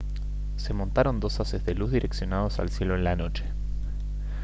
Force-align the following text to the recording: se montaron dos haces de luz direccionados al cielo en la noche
se 0.55 0.73
montaron 0.73 1.19
dos 1.19 1.39
haces 1.39 1.63
de 1.63 1.75
luz 1.75 1.91
direccionados 1.91 2.57
al 2.57 2.71
cielo 2.71 2.95
en 2.95 3.03
la 3.03 3.15
noche 3.15 3.43